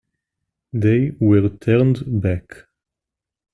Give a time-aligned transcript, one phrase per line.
[0.73, 2.65] They were turned back.